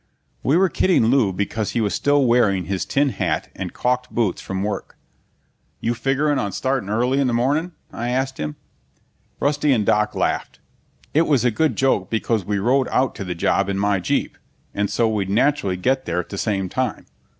[0.41, 4.41] We were kidding Lew because he was still wearing his tin hat and caulked boots
[4.41, 4.97] from work.
[5.79, 8.55] "You figuring on starting early in the morning?" I asked him.
[9.39, 10.57] Rusty and Doc laughed.
[11.13, 14.39] It was a good joke because we rode out to the job in my jeep,
[14.73, 17.05] and so we'd naturally get there at the same time.